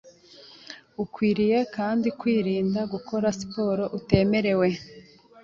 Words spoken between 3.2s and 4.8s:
siporo utemerewe